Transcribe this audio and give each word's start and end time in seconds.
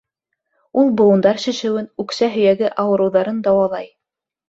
Ул 0.83 0.89
быуындар 1.01 1.43
шешеүен, 1.45 1.91
үксә 2.07 2.33
һөйәге 2.39 2.75
ауырыуҙарын 2.87 3.49
дауалай. 3.51 3.93